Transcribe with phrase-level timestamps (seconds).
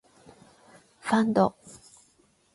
[1.01, 1.55] ファンド